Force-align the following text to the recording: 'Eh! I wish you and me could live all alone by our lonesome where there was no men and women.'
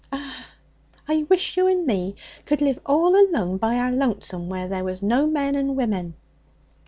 'Eh! 0.11 0.33
I 1.07 1.27
wish 1.29 1.55
you 1.55 1.67
and 1.67 1.85
me 1.85 2.15
could 2.47 2.59
live 2.59 2.79
all 2.87 3.09
alone 3.15 3.57
by 3.57 3.77
our 3.77 3.91
lonesome 3.91 4.49
where 4.49 4.67
there 4.67 4.83
was 4.83 5.03
no 5.03 5.27
men 5.27 5.53
and 5.53 5.75
women.' 5.75 6.15